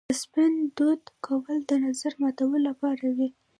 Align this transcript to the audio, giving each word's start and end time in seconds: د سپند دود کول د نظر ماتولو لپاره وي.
د 0.09 0.11
سپند 0.23 0.57
دود 0.77 1.03
کول 1.25 1.57
د 1.69 1.71
نظر 1.85 2.13
ماتولو 2.21 2.57
لپاره 2.67 3.05
وي. 3.17 3.29